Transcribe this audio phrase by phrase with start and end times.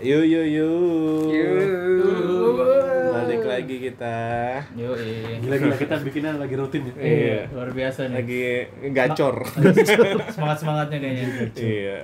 [0.00, 1.28] Yuk yuk yuk.
[3.12, 4.16] Balik lagi kita.
[4.72, 4.96] Yo,
[5.44, 6.94] Gila-gila kita bikinnya lagi rutin ya.
[6.96, 7.40] Iya.
[7.52, 8.16] luar biasa nih.
[8.16, 8.40] Lagi
[8.90, 9.44] gacor.
[10.32, 11.26] Semangat semangatnya kayaknya.
[11.54, 11.98] iya.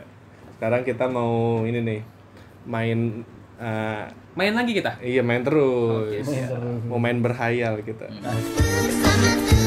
[0.56, 2.00] Sekarang kita mau ini nih
[2.68, 3.24] main
[3.56, 4.04] eh,
[4.36, 5.00] Main lagi kita?
[5.00, 6.12] iya main terus.
[6.12, 6.60] Oke, siap.
[6.84, 8.12] Mau main berhayal kita.
[8.12, 9.65] Bersama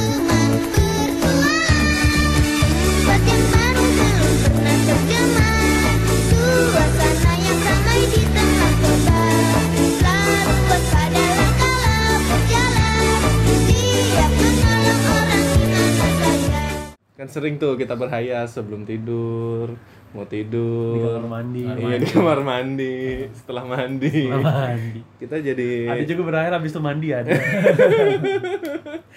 [17.19, 19.75] Kan sering tuh kita berhayal sebelum tidur,
[20.09, 20.97] mau tidur.
[20.97, 21.63] Di kamar mandi.
[21.65, 22.95] Iya di kamar mandi,
[23.29, 24.15] setelah mandi.
[24.29, 24.99] mandi.
[25.21, 27.29] Kita jadi Ada juga berakhir habis itu mandi ada.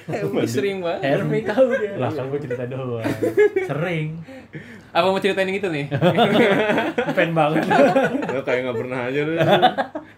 [0.03, 1.01] Helmi sering banget.
[1.07, 1.95] Hermi tahu dia.
[1.97, 3.07] lah kan gue cerita doang.
[3.65, 4.09] Sering.
[4.93, 5.87] Apa mau ceritain yang itu nih?
[7.17, 7.65] Pengen banget.
[8.29, 9.39] Ya, kayak nggak pernah aja deh.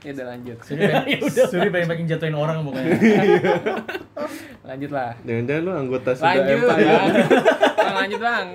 [0.03, 0.59] ya udah lanjut.
[0.67, 1.21] Suri pengen,
[1.53, 2.99] Suri pengen makin jatuhin orang bukannya.
[4.69, 5.13] Lanjut lah.
[5.29, 7.01] Jangan-jangan lu anggota Lanjut Empire.
[7.95, 8.47] lanjut bang.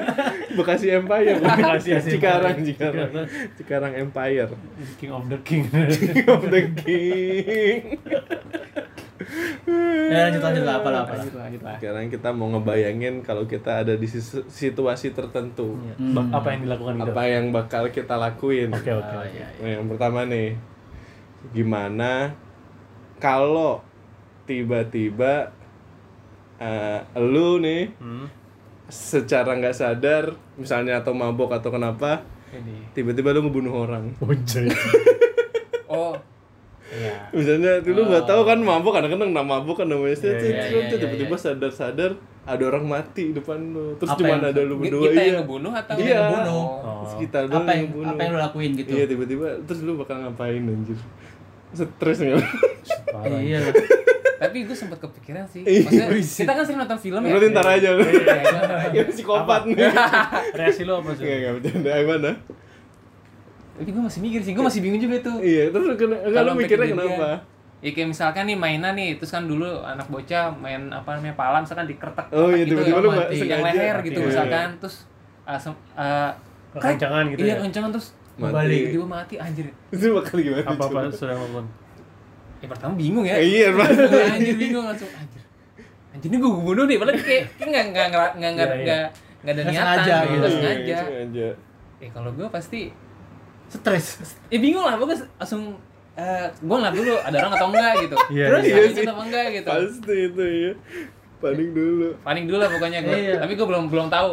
[0.58, 1.38] Bekasi Empire.
[1.39, 1.89] Bekasi.
[2.11, 3.11] Cikarang, Cikarang.
[3.55, 4.49] Cikarang Empire.
[4.95, 5.63] King of the King.
[5.67, 7.81] King of the King.
[10.09, 11.17] Ya lanjut lanjut lah apa lah apa lah.
[11.19, 11.75] Lanjut lah, lanjut lah.
[11.77, 14.07] Sekarang kita mau ngebayangin kalau kita ada di
[14.49, 15.77] situasi tertentu.
[16.09, 17.11] Ba- Apa yang dilakukan gitu?
[17.11, 18.73] Apa yang bakal kita lakuin?
[18.73, 19.05] Oke oke.
[19.07, 19.30] Oh, oke.
[19.30, 19.47] iya.
[19.53, 20.57] Nah, yang pertama nih,
[21.52, 22.33] gimana
[23.17, 23.85] kalau
[24.43, 25.53] tiba-tiba
[26.57, 28.25] eh, lu nih Hmm.
[28.89, 30.23] Secara nggak sadar,
[30.55, 32.91] misalnya atau mabok atau kenapa, Ini.
[32.91, 34.11] tiba-tiba lu ngebunuh orang.
[34.17, 34.67] Boncay.
[35.89, 36.13] Oh,
[36.89, 37.29] Iya.
[37.31, 40.89] Misalnya dulu nggak tahu kan mabok, kadang-kadang nggak mabok kan namanya Terus- iya, terus iya,
[40.89, 42.11] iya, tiba-tiba sadar-sadar
[42.43, 43.93] ada orang mati di depan lu.
[43.95, 45.33] Terus cuma yang- ada lu kita berdua yang iya.
[45.39, 46.05] ngebunuh atau Iya.
[46.07, 46.61] yang ngebunuh?
[46.65, 46.97] Oh.
[46.99, 48.09] Terus kita Apa yang ngebunuh.
[48.09, 48.89] apa yang lo lakuin gitu?
[48.91, 50.97] Iya tiba-tiba terus lu bakal ngapain anjir?
[51.71, 52.37] Stres nggak?
[53.37, 53.59] Iya.
[54.39, 55.61] Tapi gue sempat kepikiran sih.
[55.61, 55.83] Iya.
[55.83, 57.29] Maksudnya kita kan sering nonton film ya.
[57.29, 58.02] Berarti ntar aja lu.
[58.02, 58.36] Iya,
[58.89, 59.75] Ya psikopat nih.
[60.55, 61.23] Reaksi lo apa sih?
[61.23, 62.31] Enggak enggak bercanda gimana?
[63.75, 65.33] Tapi gue masih mikir sih, gue masih bingung juga itu.
[65.39, 65.95] Iya, terus lu
[66.30, 67.30] Kalau mikirnya kenapa?
[67.80, 71.64] Ya kayak misalkan nih mainan nih, terus kan dulu anak bocah main apa namanya palang,
[71.64, 74.27] misalkan dikeretak Oh iya gitu, tiba-tiba yang lu nggak mati, yang leher gitu Iya.
[74.27, 74.95] misalkan, terus
[75.47, 76.31] uh, sem- uh,
[76.75, 77.64] Kekencangan gitu iya, ya?
[77.64, 78.52] kencangan terus Mati.
[78.52, 79.65] balik tiba mati anjir.
[79.89, 80.64] Itu bakal gimana?
[80.67, 81.08] Apa apa coba?
[81.09, 81.65] sudah ngomong?
[82.59, 83.36] Ya pertama bingung ya.
[83.36, 83.71] Iya,
[84.30, 85.42] anjir bingung langsung anjir.
[86.11, 88.83] Anjir ini gue bunuh nih, padahal kayak kayak nggak nggak nggak nggak nggak Iya, iya.
[88.83, 89.03] nggak
[89.39, 90.36] nggak ada niatan, sengaja gitu, gitu.
[90.36, 90.97] nggak Iya, sengaja.
[90.99, 91.47] sengaja.
[91.99, 92.81] Eh kalau gue pasti
[93.67, 94.05] Stres.
[94.49, 95.64] ya bingung lah, gue langsung
[96.14, 98.15] eh gue ngeliat dulu ada orang atau enggak gitu.
[98.36, 99.05] Iya, Terus iya sih.
[99.05, 99.67] apa enggak gitu.
[99.70, 100.71] Pasti itu ya.
[101.39, 102.08] Paling dulu.
[102.20, 103.36] paling dulu lah pokoknya gue Iya.
[103.39, 104.31] tapi gue belum belum tahu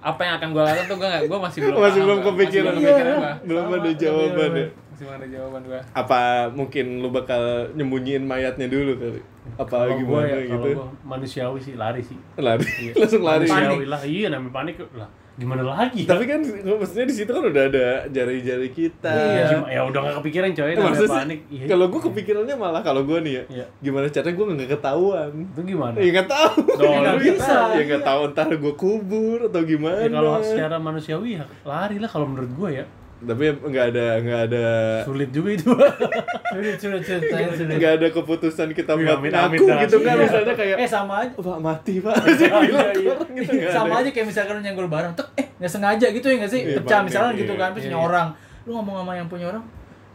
[0.00, 2.70] apa yang akan gue lakukan tuh gue nggak gue masih belum Masih belum kepikiran.
[2.70, 3.18] masih belum kepikiran Iya.
[3.18, 3.32] gua.
[3.42, 4.66] Belum ada jawaban ya.
[4.88, 6.20] masih belum ada jawaban gue Apa
[6.50, 7.42] mungkin lu bakal
[7.72, 9.20] nyembunyiin mayatnya dulu kali?
[9.54, 10.52] Apa Kalau gue gimana ya, gitu?
[10.52, 12.18] kalau gue manusiawi sih lari sih.
[12.36, 12.64] Lari.
[13.00, 13.44] Langsung lari.
[13.44, 15.08] Manusiawi lah, iya namanya panik lah.
[15.38, 16.02] Gimana lagi?
[16.02, 19.06] Tapi kan maksudnya di situ kan udah ada jari-jari kita.
[19.06, 19.70] Iya.
[19.70, 21.40] Ya udah gak kepikiran coy, namanya maksudnya sih, panik.
[21.46, 21.64] Iya.
[21.70, 23.66] kalau gue kepikirannya malah kalau gue nih ya, Iya.
[23.78, 25.30] gimana caranya gue nggak ketahuan?
[25.46, 25.96] Itu gimana?
[25.96, 26.54] Ya nggak tahu.
[26.82, 27.56] Ya, nggak bisa.
[27.70, 29.98] Ya nggak tahu entar gue kubur atau gimana.
[30.02, 32.84] Ya, kalau secara manusiawi ya lari lah kalau menurut gue ya.
[33.18, 34.66] Tapi nggak ada nggak ada
[35.02, 35.74] Sulit juga itu.
[36.54, 37.26] Sulit sulit sulit
[37.74, 40.22] nggak ada keputusan kita Iya, buat amit-amit ngaku gitu kan Iya.
[40.22, 41.30] misalnya kayak Eh sama aja.
[41.34, 43.10] "Oh, Pak mati pak Iya, bilang iya.
[43.10, 44.00] orang gitu nggak sama ada.
[44.00, 46.60] aja kayak misalkan lu nyenggol barang, tek eh nggak sengaja gitu ya nggak sih?
[46.64, 48.08] Iya, Pecah misalkan iya, gitu kan, terus iya, punya iya.
[48.08, 48.26] orang.
[48.62, 49.64] Lu ngomong sama yang punya orang,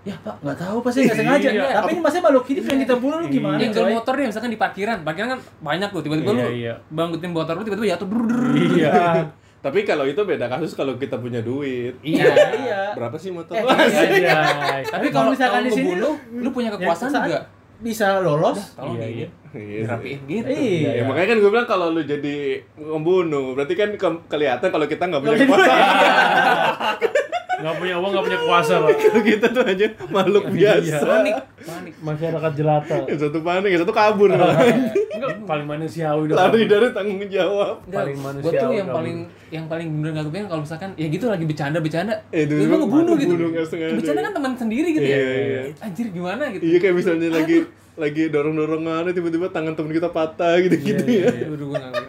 [0.02, 1.50] ya pak nggak tahu pasti nggak sengaja.
[1.50, 1.68] Iya.
[1.76, 3.34] Tapi ini masih makhluk hidup yang kita bunuh lu Iya.
[3.34, 3.58] gimana?
[3.58, 3.92] yang coy?
[3.92, 6.74] motor deh misalkan di parkiran parkiran kan banyak tuh tiba-tiba Iya, lu iya.
[6.88, 8.08] bangkutin motor lu tiba-tiba jatuh
[8.74, 8.94] Iya.
[9.64, 12.82] Tapi kalau itu beda kasus kalau kita punya duit Iya iya.
[12.92, 14.04] berapa sih motor Eh, Wah, iya.
[14.12, 14.38] Iya.
[14.86, 17.40] Tapi kalau misalkan di sini ngebunuh, lu punya kekuasaan saat- juga
[17.80, 18.60] bisa lolos.
[18.74, 19.28] tolong Iya, nih iya.
[19.54, 20.92] Iya, dirapiin gitu Iya.
[20.94, 22.38] Ya, makanya kan gue bilang kalau lu jadi
[22.74, 26.96] pembunuh, berarti kan ke- kelihatan kalau kita nggak punya Nggak punya kekuasaan.
[27.64, 28.90] Gak punya uang, gak punya kuasa pak.
[28.94, 30.96] Kalau kita tuh aja makhluk biasa.
[31.00, 32.96] panik panik Masyarakat jelata.
[33.08, 34.30] Yang satu panik, yang satu kabur.
[34.30, 36.36] Enggak, paling manusiawi udah.
[36.38, 37.76] Lari dari tanggung jawab.
[37.86, 38.98] Paling gue manusiawi tuh yang kamu.
[39.00, 39.18] paling
[39.48, 42.76] yang paling bener gak kebayang kalau misalkan ya gitu lagi bercanda bercanda Eh, dulu lu
[42.82, 45.62] ngebunuh gitu nggak bercanda kan teman sendiri gitu Iya, ya iya.
[45.80, 47.58] anjir gimana gitu Iya kayak misalnya lagi
[47.94, 51.46] lagi dorong-dorongan tiba-tiba tangan temen kita patah gitu-gitu Iya, ya.
[51.48, 52.03] Aduh, nggak ngerti.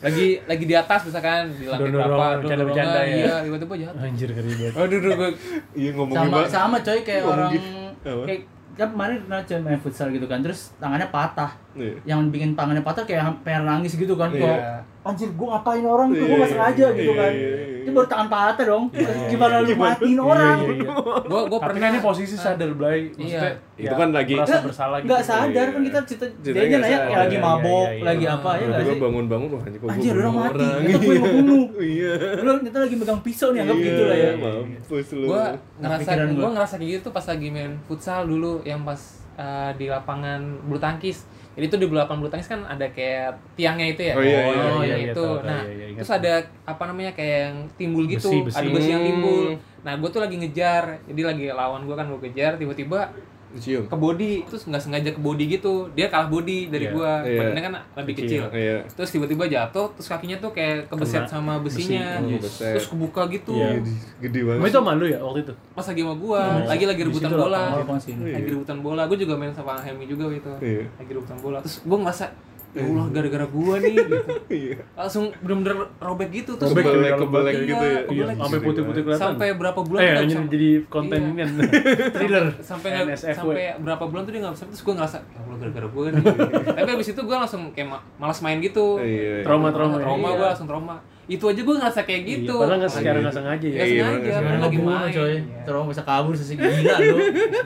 [0.00, 3.26] Lagi lagi di atas misalkan di lantai Dorong-dorong, berapa bercanda-bercanda dorong-dorongan, ya.
[3.26, 4.72] iya tiba-tiba jatuh Anjir keribet.
[4.72, 5.30] aduh aduh gua
[5.74, 6.48] Iya ngomong Sama gimana?
[6.48, 8.14] sama coy kayak Ngomong orang gitu.
[8.24, 8.40] Kayak
[8.72, 11.94] kan kemarin pernah coy main futsal gitu kan terus tangannya patah Iya.
[12.06, 14.40] yang bikin tangannya patah kayak pengen nangis gitu kan Iya.
[14.40, 14.60] kayak
[15.04, 17.78] anjir gue ngapain orang tuh gue Iya, gak sengaja gitu iya, kan iya, iya.
[17.78, 19.88] itu baru tangan patah dong Iya, iya, gimana lu Gimana?
[19.90, 20.90] matiin orang Iya, iya, iya.
[21.22, 22.98] Gua gua Tapi pernah kan ini posisi sadar Blay.
[23.10, 23.40] Maksudnya,
[23.74, 23.84] Iya.
[23.84, 25.08] Itu kan lagi- merasa Nggak- bersalah gitu.
[25.08, 25.70] nggak sadar Iya.
[25.70, 28.04] kan kita cerita dia aja nanya kayak lagi Iya, mabok iya, iya.
[28.04, 31.22] lagi apa ya sih bangun-bangun wah kok anjir gua orang bunuh mati kita gue yang
[31.22, 32.12] ngebunuh Iya.
[32.38, 35.26] lu ternyata lagi megang pisau nih anggap Iya, gitu lah ya Mampus lu.
[35.26, 35.44] gua
[35.78, 39.00] ngerasa gua ngerasa kayak gitu pas lagi main futsal dulu yang pas
[39.36, 41.24] uh, di lapangan bulu tangkis
[41.58, 41.98] jadi itu di bulu
[42.30, 45.42] tangkis kan ada kayak tiangnya itu ya Oh, iya, iya, Oh, iya, iya, itu tahu,
[45.42, 46.32] nah iya, iya, terus ada
[46.62, 48.56] apa namanya kayak yang timbul gitu Besi, besi.
[48.56, 49.58] ada besi yang timbul Hmm.
[49.82, 53.10] nah gue tuh lagi ngejar jadi lagi lawan gue kan gue kejar tiba-tiba
[53.56, 53.80] Cium.
[53.82, 56.92] ke body terus nggak sengaja ke body gitu dia kalah body dari Iya.
[56.92, 57.38] gua Iya.
[57.38, 58.84] badannya kan lebih kecil Iya.
[58.86, 62.28] terus tiba-tiba jatuh terus kakinya tuh kayak kebeset Kena sama besinya besi.
[62.28, 62.72] Oh, kebeset.
[62.74, 63.68] terus kebuka gitu Iya.
[63.78, 64.58] Gede, gede banget.
[64.58, 65.52] Emang itu sama lu ya waktu itu?
[65.72, 66.64] pas lagi sama gua Hmm.
[66.66, 67.62] lagi lagi rebutan bola
[67.98, 68.20] sini.
[68.22, 68.34] Iya.
[68.36, 70.84] lagi rebutan bola gua juga main sama Helmi juga gitu Iya.
[70.94, 72.26] lagi rebutan bola terus gua ngerasa
[72.70, 74.16] ya Allah gara-gara gua nih gitu
[74.60, 74.76] Iya.
[74.92, 77.88] langsung bener-bener robek gitu terus Robek Kebelek, kebelek iya, gitu ya.
[77.88, 78.36] Iya, kebelek.
[78.38, 79.24] sampai putih-putih kelihatan.
[79.24, 81.24] sampai berapa bulan eh, bisa- jadi konten Iya.
[81.24, 81.50] ini kan.
[82.14, 82.44] thriller.
[82.60, 86.04] sampai sampai berapa bulan tuh dia nggak bisa terus gue ngerasa ya Allah gara-gara gue
[86.10, 86.24] nih
[86.76, 89.42] tapi abis itu gue langsung kayak ma- malas main gitu Iya.
[89.42, 90.02] Trauma-trauma ya.
[90.02, 90.36] trauma Iya.
[90.36, 90.96] gue langsung trauma
[91.28, 93.74] itu aja gue ngerasa kayak gitu Iya, padahal nggak secara nggak sengaja ya.
[93.74, 94.64] Nggak Iya, sengaja padahal sengaja.
[94.64, 95.40] lagi main coy Iya.
[95.62, 97.16] terus bisa kabur sesi gila lu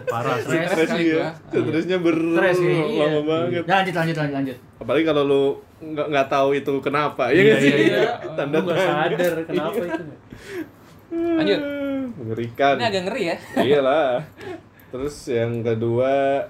[0.05, 0.37] Parah.
[0.37, 1.15] Stres Stres kali dia.
[1.15, 1.29] gua.
[1.63, 2.83] Stresnya ber Stres, iya.
[3.01, 3.51] lama banget.
[3.55, 5.43] Ya, lanjut lanjut lanjut lanjut Apalagi kalau lu
[5.81, 7.71] nggak nggak tahu itu kenapa, ya Iya, sih?
[7.71, 8.11] iya, iya.
[8.33, 8.83] Tanda tanya.
[8.83, 10.03] sadar kenapa itu.
[11.13, 11.61] Lanjut.
[12.13, 12.75] Mengerikan.
[12.77, 14.19] ini agak ngeri ya Iyalah.
[14.91, 16.43] Terus yang kedua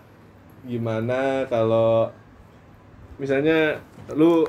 [0.63, 2.09] gimana kalau
[3.15, 3.77] misalnya
[4.11, 4.43] lu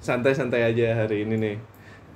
[0.00, 1.56] santai-santai aja hari ini nih.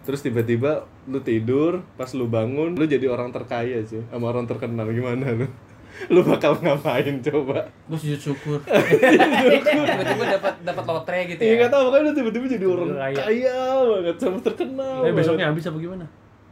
[0.05, 4.89] Terus tiba-tiba lu tidur, pas lu bangun lu jadi orang terkaya sih sama orang terkenal
[4.89, 5.49] gimana lu?
[6.11, 7.71] Lu bakal ngapain coba?
[7.87, 12.47] gue sujud syukur tiba-tiba dapat dapat lotre gitu Iya ya nggak tahu kan lu tiba-tiba
[12.51, 13.15] jadi orang Kaya.
[13.15, 14.91] kaya banget sama terkenal.
[14.91, 15.19] Tapi banget.
[15.23, 16.05] besoknya habis apa gimana?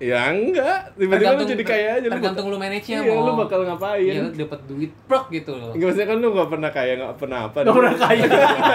[0.03, 3.33] Ya enggak, tiba-tiba lu jadi kaya aja lu tergantung bakal- lu manage-nya Iya, mau lu
[3.39, 4.03] bakal ngapain?
[4.03, 7.17] Iya, lu dapat duit prok gitu loh Enggak maksudnya kan lu gak pernah kaya, gak
[7.17, 8.25] pernah apa Nggak pernah kaya.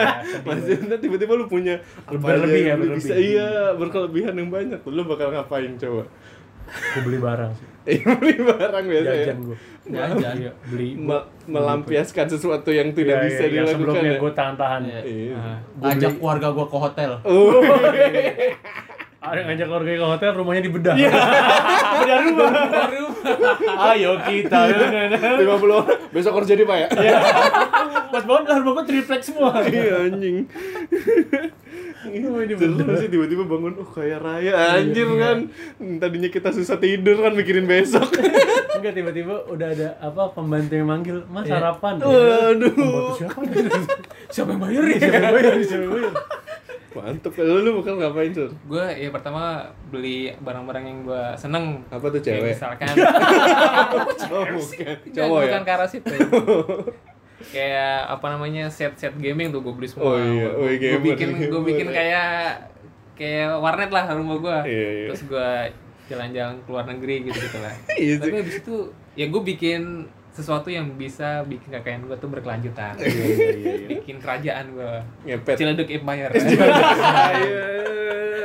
[0.48, 1.76] Maksudnya tiba-tiba lu punya
[2.08, 2.98] Berlebih ya, yang berlebih.
[2.98, 6.08] bisa Iya, berkelebihan yang banyak Lu bakal ngapain coba?
[6.68, 7.68] Gue beli barang sih.
[7.88, 9.58] Eh, beli barang biasa ya Jajan gue.
[9.86, 10.36] Jajan.
[10.38, 10.90] Iya, beli.
[10.98, 14.20] Me- Melampiaskan sesuatu yang tidak Iya, bisa iya, yang dilakukan sebelumnya ya?
[14.20, 14.82] gue tahan-tahan.
[14.82, 15.02] Iya.
[15.02, 15.36] Iya.
[15.74, 17.52] Gua ajak keluarga gue ke hotel Oh,
[19.28, 20.96] ada yang ngajak keluarga ke hotel, rumahnya dibedah.
[20.96, 21.12] Iya.
[22.00, 22.52] Bedah rumah.
[23.92, 24.60] Ayo kita.
[24.68, 26.88] 50 orang, besok kerja di Pak ya?
[28.08, 30.48] pas banget lah rumah gue triplek semua Iya anjing
[32.58, 35.52] Seru sih tiba-tiba bangun, oh kaya raya anjir kan
[36.00, 38.08] Tadinya kita susah tidur kan mikirin besok
[38.78, 41.58] Enggak tiba-tiba udah ada apa pembantu yang manggil, "Mas Iya.
[41.58, 43.40] sarapan." Waduh Pembantu siapa?
[44.34, 45.54] siapa yang bayar Siapa yang bayar?
[45.62, 46.14] Siapa yang bayar?
[46.98, 48.50] Mantep, lu, lu bakal ngapain Sur?
[48.50, 51.86] gue ya pertama beli barang-barang yang gue seneng.
[51.88, 52.52] Apa tuh Kayak cewek?
[52.52, 52.94] misalkan
[54.28, 55.46] Oh bukan, Bukan, cowok ya?
[55.46, 56.14] bukan ke arah situ.
[57.48, 61.30] Kayak apa namanya set-set gaming tuh gue beli Oh semua iya, oh iya, gue bikin
[61.48, 62.66] gue bikin kayak
[63.14, 65.08] kayak warnet lah rumah gue Iya, iya.
[65.08, 65.50] terus gue
[66.08, 68.76] jalan-jalan ke luar negeri gitu gitu lah Iya tapi habis itu
[69.14, 69.82] ya gue bikin
[70.38, 72.94] sesuatu yang bisa bikin kekayaan gue tuh berkelanjutan.
[73.02, 74.94] Iya, iya, iya, bikin kerajaan gue
[75.26, 75.58] Ngepet.
[75.58, 76.34] Ciledug Empire.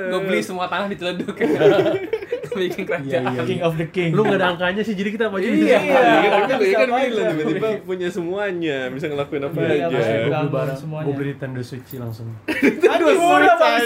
[0.09, 1.37] Gue beli semua tanah di Ciledug
[2.61, 3.43] bikin kerajaan Iya, iya.
[3.45, 5.65] king of the king Lu gak ada angkanya sih, jadi kita apa aja bisa.
[5.65, 9.99] Iya, kan kan Bisa kan bilang tiba-tiba punya semuanya, bisa ngelakuin apa Iya, aja.
[10.23, 11.05] Gue barang, semuanya.
[11.05, 12.29] gue beli Nintendo Switch langsung.
[12.93, 13.85] Aduh, murah, Bang.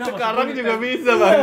[0.00, 1.38] Sekarang juga bisa, Bang.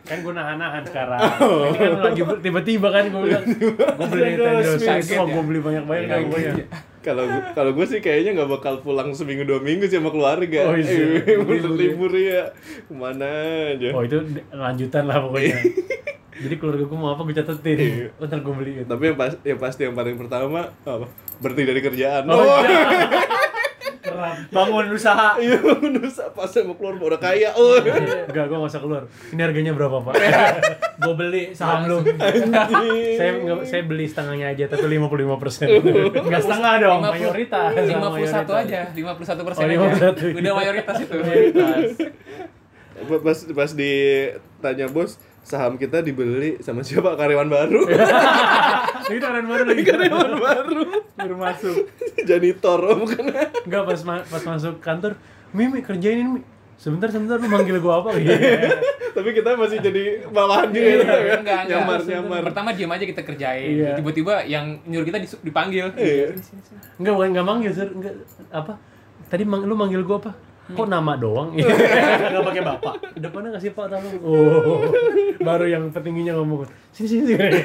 [0.00, 1.20] Kan gue nahan-nahan sekarang.
[1.20, 6.52] Ini kan lagi tiba-tiba kan gue bilang, gue beli Nintendo Switch, gue beli banyak-banyak Iya,
[6.52, 6.94] kan.
[7.06, 7.22] Kalau
[7.54, 10.60] kalau gue sih kayaknya nggak bakal pulang seminggu dua minggu sih sama keluarga.
[10.66, 11.22] Oh, iya.
[11.22, 12.50] Eh, Bener libur ya,
[12.82, 13.30] ke mana
[13.70, 13.94] aja.
[13.94, 14.18] Oh itu
[14.50, 15.54] lanjutan lah pokoknya.
[16.42, 17.46] Jadi keluarga gue mau apa gue Iya.
[17.46, 17.78] catetin.
[18.18, 18.72] Ntar gue beli.
[18.82, 21.06] Tapi yang, pas, yang pasti yang paling pertama apa?
[21.38, 22.26] Berhenti dari kerjaan.
[22.26, 22.60] Oh, Oh.
[24.48, 27.52] bangun usaha iya, nusa pas saya mau keluar udah kaya.
[27.52, 29.02] Oh, Enggak, gue gak usah keluar.
[29.28, 30.14] Ini harganya berapa pak?
[31.02, 31.98] gue beli saham lu
[33.18, 35.06] saya nggak- saya beli setengahnya aja, tapi 55
[35.36, 35.66] persen.
[36.10, 37.70] nggak setengah dong mayoritas.
[37.78, 40.36] lima puluh satu aja lima puluh satu persen Oh, aja 51.
[40.36, 41.82] udah mayoritas itu Mayoritas.
[43.20, 47.84] pas pas ditanya bos saham kita dibeli sama siapa karyawan baru
[49.08, 49.82] Ini karyawan baru lagi.
[49.82, 50.82] karyawan baru
[51.14, 51.74] Baru masuk.
[52.22, 53.24] janitor oh, bukan
[53.62, 55.14] Enggak pas ma- pas masuk kantor,
[55.50, 56.40] Mimi kerjain ini.
[56.76, 58.36] Sebentar sebentar lu manggil gua apa gitu.
[59.16, 61.64] tapi kita masih jadi bawahan juga Iya, gitu kan enggak, enggak.
[61.72, 63.92] nyamar nyamar pertama diam aja kita kerjain Iya.
[63.96, 66.36] tiba-tiba yang nyuruh kita dipanggil Iya.
[66.96, 67.88] Enggak bukan enggak manggil, Sir.
[67.88, 68.12] Enggak
[68.50, 68.76] apa?
[69.26, 70.30] tadi mang, lu manggil gua apa?
[70.66, 71.52] Kok nama doang?
[71.54, 72.94] Enggak pakai bapak.
[73.14, 74.14] Depannya ngasih Pak tolong.
[74.18, 74.82] Oh.
[75.38, 76.66] Baru yang petingginya ngomong.
[76.90, 77.38] Sini sini.
[77.38, 77.60] sini.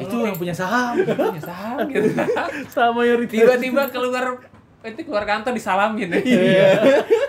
[0.00, 2.08] itu yang punya saham punya saham gitu
[2.72, 3.34] Sama mayoritas.
[3.34, 4.40] tiba-tiba keluar
[4.80, 6.80] itu keluar kantor disalamin iya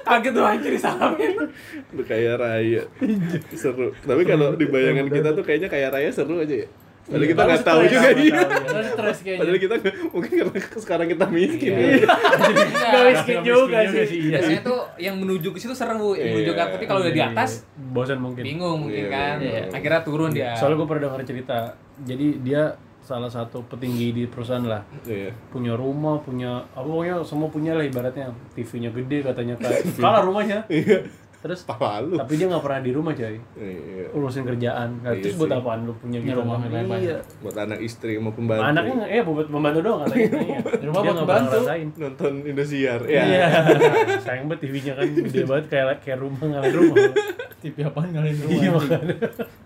[0.07, 1.51] kaget tuh anjir disalamin
[1.91, 2.87] Lu kaya raya.
[3.51, 3.91] seru.
[3.99, 6.67] Tapi kalau di bayangan kita tuh kayaknya kaya raya seru aja ya.
[7.11, 8.39] Padahal kita nggak tahu juga iya.
[8.47, 9.75] Terus stres kayaknya Padahal kita
[10.09, 11.71] mungkin karena sekarang kita miskin.
[11.71, 11.87] Iya.
[11.91, 12.05] ya.
[12.91, 14.31] Gak miskin juga sih Iya.
[14.31, 16.71] biasanya tuh yang menuju ke situ seru yang menuju ke Iya.
[16.71, 18.41] tapi kalau udah di atas bosan mungkin.
[18.41, 19.61] bingung Iya, mungkin kan iya.
[19.67, 21.57] akhirnya turun dia Soalnya gue pernah dengar cerita.
[22.01, 22.63] Jadi dia
[23.01, 24.79] salah satu petinggi di perusahaan lah.
[25.03, 25.33] Iya.
[25.49, 28.31] Punya rumah, punya apa pokoknya semua punya lah ibaratnya.
[28.53, 30.63] TV-nya gede katanya kayak kalah rumahnya.
[31.41, 32.15] Terus Pala lu.
[32.15, 33.33] tapi dia nggak pernah di rumah coy.
[33.57, 34.05] Iya.
[34.13, 34.89] Urusin kerjaan.
[35.01, 36.69] Nah, Iya terus buat apaan lu punya gitu rumah kan?
[36.95, 37.17] Iya.
[37.41, 38.61] Buat anak istri mau pembantu.
[38.63, 40.37] Anaknya eh buat membantu doang katanya.
[40.37, 40.59] Iya.
[40.81, 41.57] Di rumah Dia buat pembantu.
[41.97, 42.99] nonton Indosiar.
[43.05, 43.23] Ya.
[43.25, 43.45] Iya.
[44.23, 47.09] Sayang banget TV-nya kan gede banget kayak kayak rumah ngalahin rumah.
[47.57, 48.73] TV apaan ngalahin rumah Iya anjing.
[48.77, 49.15] makanya.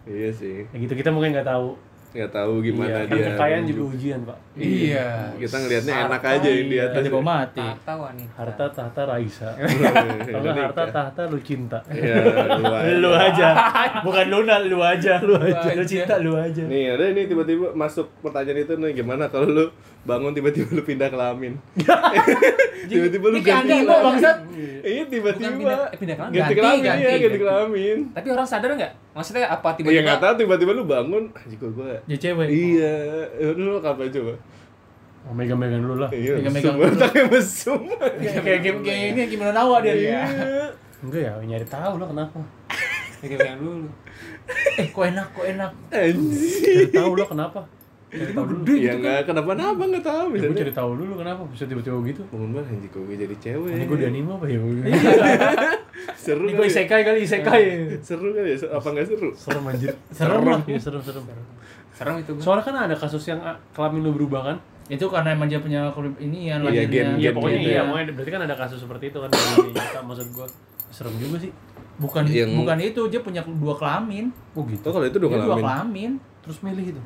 [0.05, 0.58] Iya sih.
[0.65, 1.75] Ya gitu kita mungkin nggak tahu.
[2.15, 3.27] Nggak tahu gimana Iya, dia.
[3.36, 4.38] Kekayaan juga ujian pak.
[4.55, 6.86] iya Kita ngelihatnya enak Harta, aja yang di iya.
[6.88, 6.95] atas.
[7.03, 9.50] Jadi mati Tahta wanita Harta tahta Raisa.
[9.75, 9.91] Iya,
[10.31, 11.79] Kalau harta tahta lu cinta.
[11.91, 12.15] Ya,
[12.55, 12.91] lu aja.
[12.95, 13.48] lu aja.
[14.00, 15.19] Bukan Luna, lu aja.
[15.19, 15.67] Lu aja.
[15.75, 16.63] Lu cinta lu aja.
[16.63, 19.65] Nih ada ini tiba-tiba masuk pertanyaan itu nih gimana kalau lu
[20.07, 21.60] bangun tiba-tiba lu pindah kelamin.
[22.88, 24.38] tiba-tiba lu Ini ganti bangsat.
[24.86, 25.51] Iya tiba-tiba.
[25.51, 26.36] pindah, pindah kelamin.
[26.39, 27.98] Ganti ganti, iya, kelamin.
[28.15, 31.72] tapi orang sadar nggak maksudnya apa Iya tiba-tiba nggak tahu tiba-tiba lu bangun, anjing kok
[31.72, 31.95] gua.
[32.03, 32.93] Jadi cewek Iya,
[33.34, 34.34] Eh, lu apa coba?
[35.25, 36.10] Oh, megang-megang dulu lah.
[36.12, 37.31] Iya, Megang-megang dulu.
[37.34, 37.81] mesum.
[38.22, 40.22] Kayak game kayak ini gimana nawa dia Iya.
[41.01, 42.38] Enggak ya, nyari tahu lah kenapa.
[43.24, 43.89] Pegang dulu
[44.81, 46.62] Eh kok enak kok enak Anjing.
[46.62, 47.60] Cari tahu lah kenapa.
[48.05, 48.74] Cari tahu dulu.
[48.77, 52.22] Ya enggak kenapa-napa enggak tahu Ya, gue cari tahu dulu kenapa bisa tiba-tiba gitu.
[52.29, 53.72] Bangun banget anjing kok gue jadi cewek.
[53.72, 54.60] Ini gue di anime apa ya?
[56.15, 56.67] Seru kali ya?
[56.67, 57.63] isekai kali, isekai.
[58.00, 58.57] Seru kali ya?
[58.71, 59.29] Apa enggak seru?
[59.33, 59.93] Serem anjir.
[60.09, 60.62] Serem lah.
[60.63, 61.24] Iya, serem, serem.
[61.91, 64.57] serem itu Soalnya kan ada kasus yang ah, kelamin lu berubah kan?
[64.85, 67.83] Itu karena emang dia punya ini yang Iya, gen- Iya, gen pokoknya gitu iya, ya.
[67.83, 70.47] pokoknya berarti kan ada kasus seperti itu kan nyata maksud gue.
[70.88, 71.51] Serem juga sih.
[71.95, 74.27] Bukan Yang- bukan itu, dia punya dua kelamin.
[74.51, 74.83] Oh gitu.
[74.83, 75.63] Tuh kalau itu dua Dia dua kelamin.
[75.63, 76.12] kelamin.
[76.41, 77.01] Terus milih itu.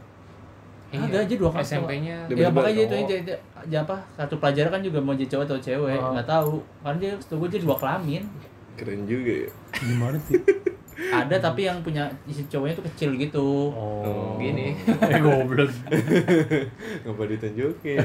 [0.89, 1.69] Ada aja dua kelamin.
[1.69, 3.05] SMP-nya Dia- Ya makanya itu oh.
[3.05, 6.11] dia, dia, dia apa satu pelajaran kan juga mau jadi cowok atau cewek Oh.
[6.11, 8.23] nggak tahu karena dia setahu gue dia dua kelamin
[8.79, 9.49] Keren juga ya.
[9.75, 10.39] Gimana sih?
[10.99, 14.35] ada tapi yang punya isi cowoknya tuh kecil gitu Oh.
[14.35, 14.75] Gini.
[15.05, 15.71] Eh goblok.
[17.03, 18.03] Ngapa ditunjukin?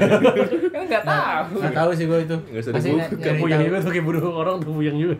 [0.71, 3.15] kan nggak tahu nggak tahu sih gue itu Nggak usah dibuka.
[3.19, 3.67] nyari puyeng tahu.
[3.67, 5.17] juga tuh kayak bunuh orang tuh puyeng juga.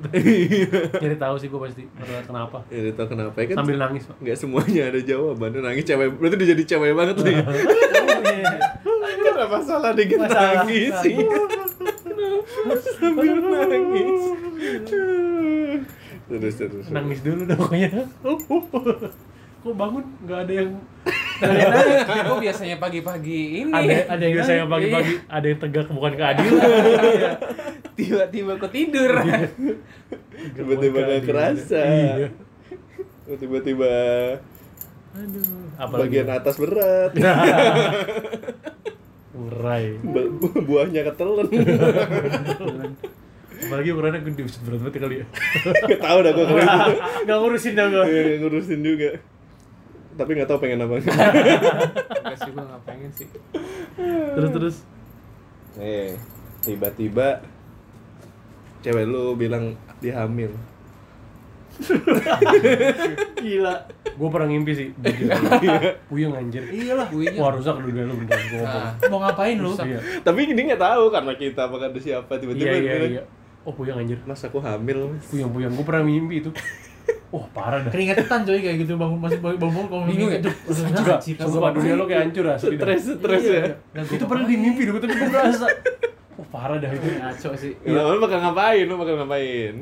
[0.97, 1.83] Nyari tahu sih gue pasti.
[1.89, 2.59] Karena kenapa?
[2.69, 3.57] ya udah tau kenapa ya kan?
[3.59, 4.17] Sambil nangis pak.
[4.21, 7.37] Nggak semuanya ada jawabannya nangis cewek berarti dia jadi cewek banget nih
[9.25, 11.17] kenapa salah dikit nangis sih
[12.95, 14.23] sambil nangis
[16.37, 17.91] terus terus Nangis dulu dong pokoknya.
[19.65, 20.05] Kok bangun?
[20.23, 20.71] Nggak ada yang
[22.25, 23.73] kok biasanya pagi-pagi ini?
[23.73, 24.49] Ada ada yang Gimana?
[24.49, 26.71] saya pagi-pagi ada yang tegak bukan keadilan.
[27.95, 29.13] tiba-tiba kok tidur.
[30.53, 31.81] Tiba-tiba nggak kerasa.
[31.81, 32.29] Iya.
[33.35, 33.93] tiba-tiba
[35.15, 35.97] Aduh.
[35.97, 37.15] Bagian atas berat.
[39.35, 39.99] Urai.
[39.99, 41.49] Bu- bu- buahnya ketelen
[43.57, 45.27] Apalagi ukurannya gede berat banget kali ya.
[45.87, 46.69] nggak tahu dah gue keren
[47.25, 48.05] Nggak ngurusin dah gue.
[48.05, 49.11] Nggak ngurusin juga
[50.15, 53.27] tapi nggak tahu pengen apa Enggak sih gua nggak pengen sih
[54.31, 54.77] Terus terus.
[55.75, 56.15] eh
[56.63, 57.43] tiba-tiba
[58.79, 60.55] cewek lu bilang dia hamil
[63.35, 63.75] Gila.
[64.15, 64.89] Gue pernah ngimpi sih.
[64.95, 65.27] jujur.
[66.07, 66.63] Puyeng anjir.
[66.71, 68.85] iyalah Kuenya Wah rusak dunia lu beneran gue ngomong.
[68.87, 69.99] Nah, mau ngapain lu Iya.
[70.23, 73.23] tapi ini nggak tahu karena kita apa kata siapa tiba-tiba Iya iya iya.
[73.65, 74.21] Oh puyeng anjir.
[74.23, 75.73] mas aku hamil mas Puyeng puyeng.
[75.73, 76.51] Gue pernah mimpi itu.
[77.35, 77.91] Wah parah dah.
[77.91, 80.39] keringetan coy kayak gitu bangun masih bangun bangun kalau Bingung ya?
[80.39, 81.15] Aduh, Juga.
[81.21, 82.77] Sumpah dunia lo kayak hancur asli.
[82.79, 83.61] stres stres Iya.
[83.91, 85.67] ya gua Itu pernah di mimpi dulu tapi gue berasa.
[86.35, 87.05] Wah parah dah itu.
[87.05, 89.75] ngaco sih Nah, lu bakal ngapain lu bakal ngapain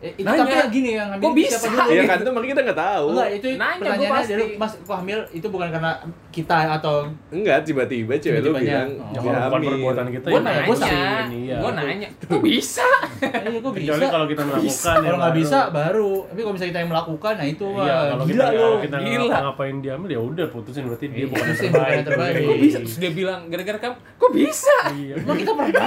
[0.00, 0.40] Eh, itu Nanya.
[0.40, 1.48] tapi yang gini yang ngambil Kok bisa?
[1.52, 2.08] siapa dulu Iya gitu.
[2.08, 4.30] kan itu makanya kita nggak tahu Enggak, itu Nanya, pasti.
[4.30, 5.92] dari Mas kok hamil itu bukan karena
[6.30, 6.94] kita atau
[7.28, 8.64] enggak tiba-tiba cewek lu Tiba-tibanya.
[8.80, 11.26] bilang Oh, Ya dia kalau bukan hamil perbuatan kita gua ya nanya, nanya gua saksiin,
[11.36, 11.56] iya.
[11.58, 12.86] gua nanya kok bisa
[13.20, 13.90] eh, kok bisa?
[13.90, 14.64] Kecuali kalau kita melakukan
[14.94, 16.12] ya Kalau nggak bisa baru.
[16.22, 18.60] Tapi kalau misalnya kita yang melakukan, nah itu Iya, mah kalau gila kita, lu.
[18.62, 19.36] kalau kita Gila.
[19.42, 21.70] ngapain dia ambil ya udah putusin berarti dia Iya, bukan yang putusin,
[22.02, 22.32] terbaik.
[22.32, 22.48] Iya.
[22.48, 25.14] kok bisa terus dia bilang gara-gara kamu kok bisa Iya.
[25.18, 25.82] Emang kita pernah?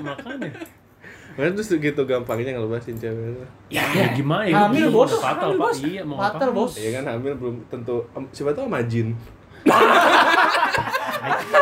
[0.00, 0.50] Makanya.
[1.34, 3.82] Makanya terus gitu gampangnya ngelepasin cewek lu Ya,
[4.14, 4.54] gimana ya?
[4.64, 5.12] Hamil, Itu bos.
[5.16, 5.66] Fatal, Hamil, Pak.
[5.66, 5.78] bos.
[5.80, 6.72] Iya, mau Fatal, bos.
[6.74, 9.08] Iya kan hamil belum tentu em, siapa tahu sama jin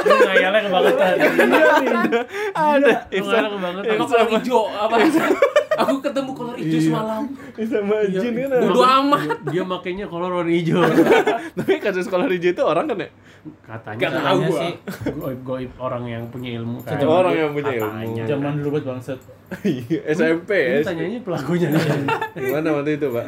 [0.03, 1.15] Lu ngayalnya kebangetan.
[2.53, 3.93] ada Lu ngayalnya kebangetan.
[3.93, 4.95] Apa kolor hijau apa?
[5.73, 7.23] Aku ketemu kolor hijau semalam.
[7.57, 9.21] sama jin kan Bodo amat.
[9.49, 10.83] Dia makainya kolor warna hijau.
[11.57, 13.11] tapi kasus kolor hijau itu orang kan ya
[13.63, 14.61] Katanya Gak tahu Katanya gua.
[14.61, 14.73] sih.
[15.13, 16.99] goib-goib orang yang punya ilmu kan.
[17.03, 18.23] orang yang punya Katanya.
[18.23, 19.19] ilmu Zaman dulu buat bangsat.
[20.09, 21.83] SMP ya Ini tanyanya pelakunya nih.
[22.35, 23.27] gimana waktu itu pak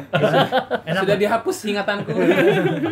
[0.95, 2.11] Sudah dihapus ingatanku.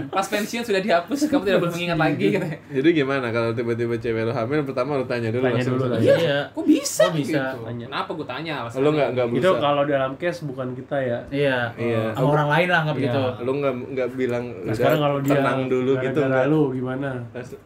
[0.09, 2.57] Pas pensiun sudah dihapus, kamu tidak perlu mengingat lagi katanya.
[2.69, 5.99] jadi gimana kalau tiba-tiba cewek lo hamil pertama lo tanya dulu Tanya langsung dulu lah.
[5.99, 6.37] Iya.
[6.51, 7.03] Kok bisa?
[7.03, 7.41] Kok bisa?
[7.43, 7.57] Gitu.
[7.63, 7.85] Tanya.
[7.87, 8.53] Kenapa gue tanya?
[8.63, 11.19] lo nggak nggak Itu berusaha kalau dalam case bukan kita ya.
[11.31, 11.57] Iya.
[11.73, 12.03] Iya.
[12.13, 13.01] Sama orang lain lah nggak Iya.
[13.01, 13.21] begitu.
[13.43, 17.09] lo nggak nggak bilang Nah, sekarang kalau dia tenang dulu gitu gara-gara lu gimana?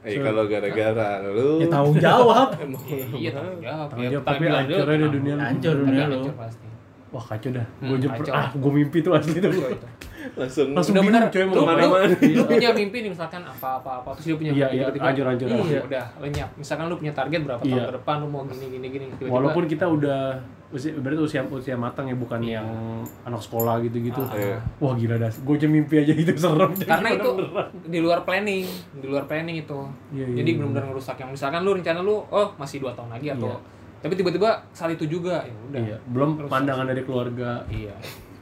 [0.02, 2.48] Eh kalau gara-gara lu Ya tanggung jawab.
[3.12, 3.88] Iya, tanggung jawab.
[4.24, 5.12] Tapi aja tenang.
[5.12, 5.42] dunia lu.
[5.60, 6.30] Hancur dunia lu.
[6.32, 6.68] pasti.
[7.08, 7.66] Wah kacau dah.
[7.80, 9.52] Hmm, Gue jepret ah, gue mimpi tuh asli tuh.
[10.36, 12.06] Langsung Langsung Udah bener, coy lu, mau lu, ke mana-mana.
[12.20, 15.48] lu punya mimpi nih misalkan apa-apa-apa terus dia punya Iya, mimpi iya, tiba-tiba hancur, hancur.
[15.48, 15.82] iya, Iya.
[15.82, 17.86] udah lenyap misalkan lu punya target berapa tahun Iya.
[17.86, 20.20] ke depan lu mau gini gini gini tiba-tiba Walaupun kita udah
[20.68, 22.60] usia berarti usia usia matang ya bukan Iya.
[22.60, 22.68] yang
[23.24, 24.20] anak sekolah gitu-gitu.
[24.22, 24.36] Ah.
[24.36, 24.58] Iya.
[24.78, 25.32] Wah gila dah.
[25.32, 26.72] Gue aja mimpi aja itu serem.
[26.92, 27.68] karena itu beneran?
[27.88, 29.80] di luar planning di luar planning itu
[30.12, 30.58] Iya, iya, jadi iya.
[30.60, 33.76] benar-benar ngerusak yang misalkan lu rencana lu oh masih dua tahun lagi atau Iya.
[33.98, 36.50] Tapi tiba-tiba saat itu juga ya udah Iya, belum Rusak.
[36.50, 37.66] pandangan dari keluarga.
[37.68, 37.96] iya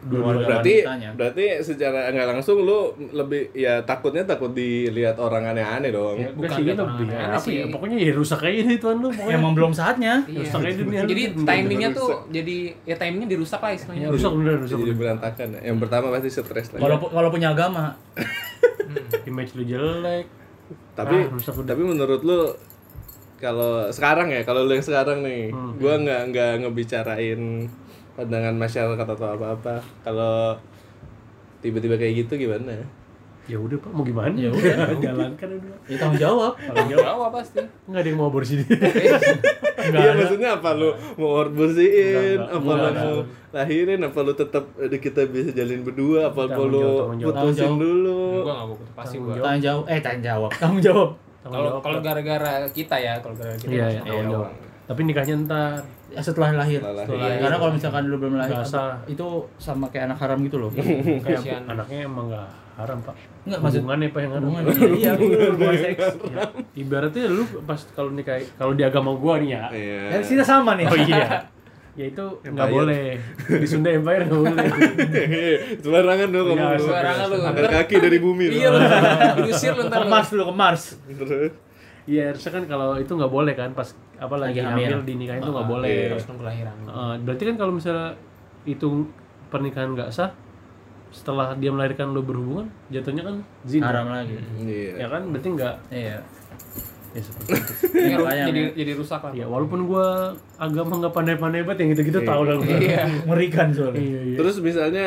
[0.05, 0.45] Dua-duanya.
[0.45, 1.09] berarti wanitanya.
[1.13, 6.49] berarti secara nggak langsung lu lebih ya takutnya takut dilihat orang aneh-aneh dong Ya, Bukan
[6.51, 6.77] sih gitu.
[6.77, 7.65] Ya, aneh apa ya?
[7.67, 9.09] Pokoknya ya rusak aja deh tuan lu.
[9.09, 10.21] Pokoknya Emang belum saatnya.
[10.23, 10.45] Iya.
[10.45, 12.21] rusak aja dunia jadi timingnya tuh rusak.
[12.29, 15.61] jadi ya timingnya dirusak lah istilahnya Ya, rusak bener, rusak jadi berantakan ya.
[15.65, 17.97] yang pertama pasti stres lah Kalau kalau punya agama,
[18.77, 19.25] Hmm.
[19.25, 20.29] Image lu jelek.
[20.93, 22.53] tapi Ah, tapi menurut lu
[23.35, 25.75] kalau sekarang ya kalau lu yang sekarang nih Hmm.
[25.75, 27.67] gua nggak nggak ngebicarain
[28.13, 30.55] pandangan masyarakat atau apa apa kalau
[31.59, 32.79] tiba-tiba kayak gitu gimana
[33.45, 34.33] Ya udah Pak, mau gimana?
[34.33, 34.89] Ya udah.
[35.05, 35.77] jalankan udah.
[35.85, 36.57] ya tanggung jawab.
[36.57, 38.73] Kalau jawab pasti enggak ada yang mau aborsi dia.
[39.85, 40.17] Enggak Iya ada.
[40.17, 43.15] maksudnya apa lu mau bersihin, apa lu mau
[43.53, 48.17] lahirin, apa lu tetap kita bisa jalin berdua, apa Tanggung lu tanggung putusin Tanggung dulu.
[48.41, 49.43] gua nggak mau pasti Tanggung gua.
[49.45, 49.83] Tanggung jawab.
[49.85, 50.49] Eh, tanggung jawab.
[50.51, 51.09] Tanggung jawab.
[51.45, 54.49] Kalau kalau gara-gara kita ya kalau gara-gara kita Iya, pasti iya, tanggung tanggung jawab.
[54.49, 54.63] jawab.
[54.85, 55.81] Tapi nikahnya ntar.
[56.07, 56.77] Ya, setelah lahir.
[56.77, 57.15] Setelah lahir.
[57.15, 57.59] Iya, Karena iya.
[57.59, 58.93] kalau misalkan lu belum lahir, Nggak sah.
[59.05, 59.27] itu
[59.57, 60.69] sama kayak anak haram gitu loh.
[60.69, 61.61] Kayak Kasihan.
[61.65, 63.15] anaknya emang enggak haram, Pak.
[63.45, 64.49] Enggak Hubungannya Pak yang haram.
[64.93, 66.05] iya, bener, hubungan seks.
[66.27, 66.41] Ya,
[66.75, 69.63] ibaratnya lu pas kalau nikah kalau di agama gua nih ya.
[69.69, 70.01] Iya.
[70.11, 70.85] Ya, sini sama nih.
[70.85, 71.25] Oh iya.
[71.95, 73.15] Ya itu nggak boleh.
[73.55, 74.67] Di Sunda Empire nggak boleh.
[75.81, 76.83] Sembarangan lu Iya, ngomong lu.
[76.83, 77.35] sembarangan lu.
[77.41, 78.53] Angkat kaki dari bumi lu.
[78.53, 78.79] iya lu
[79.41, 80.11] diusir lu ntar Ke lu.
[80.11, 80.83] Mars dulu, ke Mars.
[81.07, 81.51] Terus,
[82.05, 85.01] Iya, harusnya kan kalau itu nggak boleh kan pas apa lagi, Lagi hamil.
[85.03, 85.89] dinikahin itu nggak Ah, boleh.
[85.89, 86.07] iya.
[86.11, 88.09] harus nunggu lahiran Eh, berarti kan kalau misalnya
[88.63, 88.87] itu
[89.47, 90.29] pernikahan nggak sah
[91.09, 93.87] setelah dia melahirkan lu berhubungan jatuhnya kan zina.
[93.87, 94.35] Haram lagi.
[94.59, 94.91] Iya.
[94.97, 96.17] Ya kan berarti nggak Iya.
[97.15, 97.73] Ya seperti itu.
[97.95, 102.19] Iya, Makanya, jadi jadi rusak lah Ya walaupun gua agama nggak pandai-pandai banget yang gitu-gitu
[102.21, 102.27] Iya.
[102.27, 102.75] tahu lah gua.
[102.75, 104.03] iya Mengerikan soalnya.
[104.03, 104.37] Iya, iya.
[104.37, 105.05] Terus misalnya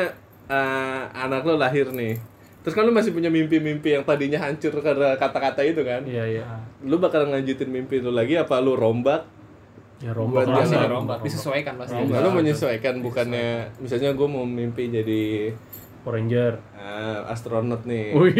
[0.49, 2.17] eh, anak lo lahir nih.
[2.59, 6.01] Terus kan lu masih punya mimpi-mimpi yang tadinya hancur karena kata-kata itu kan.
[6.03, 6.43] Iya, iya.
[6.83, 9.23] Lu bakal ngelanjutin mimpi itu lagi apa lu rombak?
[9.99, 14.47] Ya rombak Buat pasti Rombak, rombak disesuaikan pasti Nah, lu menyesuaikan bukannya misalnya gue mau
[14.47, 15.51] mimpi jadi
[15.99, 16.53] Power Ranger.
[16.73, 18.11] eh, astronot nih.
[18.11, 18.33] Wih.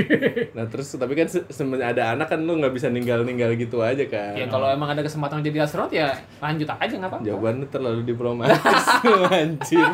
[0.51, 4.01] Nah terus tapi kan se- semenjak ada anak kan lu nggak bisa ninggal-ninggal gitu aja
[4.05, 4.33] kan.
[4.33, 8.85] ya kalau emang ada kesempatan jadi astronot ya lanjut aja nggak apa-apa Jawabannya terlalu diplomatis
[9.33, 9.85] anjir.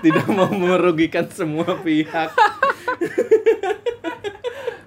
[0.00, 2.30] Tidak mau merugikan semua pihak.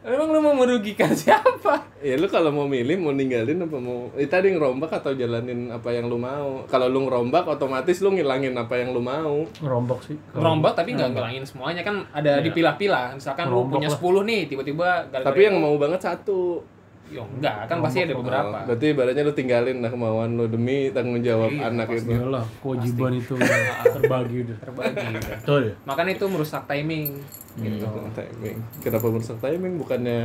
[0.02, 4.26] emang lu mau merugikan siapa Ya lu kalau mau milih mau ninggalin apa mau eh,
[4.26, 6.66] tadi ngerombak atau jalanin apa yang lu mau.
[6.66, 9.46] Kalau lu ngerombak otomatis lu ngilangin apa yang lu mau.
[9.62, 10.18] Ngerombak sih.
[10.34, 12.50] Ngerombak tapi nggak ngelangin semuanya kan ada Iya.
[12.50, 14.00] dipilah-pilah misalkan lu Ngerombak punya lah.
[14.02, 16.66] 10 nih tiba-tiba Tapi yang mau banget satu.
[17.12, 20.88] Ya enggak kan pasti ada beberapa Oh, berarti ibaratnya lu tinggalin lah kemauan lu demi
[20.90, 22.08] tanggung jawab Iya, anak itu.
[22.10, 23.34] Iyalah, kewajiban itu
[23.96, 24.58] terbagi udah.
[24.62, 25.64] terbagi Betul.
[25.84, 27.20] makanya itu merusak timing
[27.58, 28.58] gitu Merusak timing.
[28.80, 29.74] Kenapa merusak timing?
[29.76, 30.20] Bukannya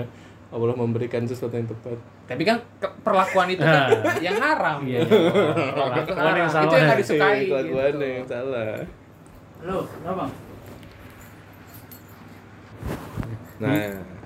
[0.47, 1.99] Allah memberikan sesuatu yang tepat.
[2.25, 2.63] tapi kan
[3.03, 3.91] perlakuan itu kan
[4.25, 5.03] yang haram Iya.
[5.03, 6.65] Perlakuan itu Perlakuan yang salah.
[6.65, 8.05] itu yang nggak disukai Iya, kelakuan gitu.
[8.09, 8.71] yang salah.
[9.57, 10.25] Halo, kenapa?
[13.57, 13.73] Nah,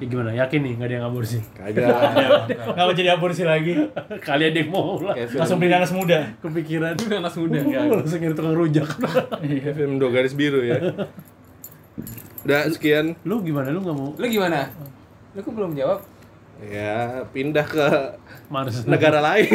[0.01, 0.33] Ya gimana?
[0.33, 1.39] Yakin nih nggak ada yang aborsi?
[1.53, 1.87] kagak.
[2.73, 3.79] Enggak mau jadi aborsi lagi.
[4.19, 5.15] Kalian yang mau lah.
[5.15, 6.25] Langsung beli nanas muda.
[6.41, 6.97] Kepikiran.
[6.97, 7.59] anak muda
[8.01, 8.89] Langsung nyari tukang rujak.
[9.39, 10.81] kayak film dua garis biru ya.
[12.43, 13.15] Udah sekian.
[13.23, 13.69] lu gimana?
[13.69, 14.67] Lu nggak mau lu gimana
[15.31, 16.01] lu kok belum jawab
[16.61, 17.87] Ya, pindah ke
[18.49, 18.85] Mars?
[18.85, 19.49] negara lain.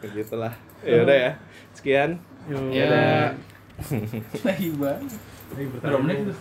[0.00, 0.54] Begitulah.
[0.80, 1.30] Ya udah ya.
[1.74, 2.18] Sekian.
[2.46, 2.56] Yo.
[2.70, 3.30] ya
[4.42, 5.08] lagi banget
[5.80, 6.36] Berapa menit?